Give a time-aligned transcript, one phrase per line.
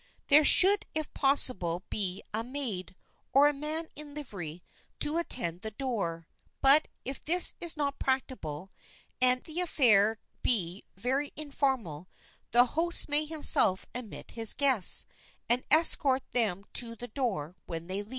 [0.29, 2.95] There should, if possible, be a maid,
[3.33, 4.63] or a man in livery
[4.99, 6.27] to attend the door,
[6.59, 8.71] but, if this is not practicable,
[9.21, 12.09] and the affair be very informal,
[12.49, 15.05] the host may himself admit his guests,
[15.47, 18.09] and escort them to the door when they leave.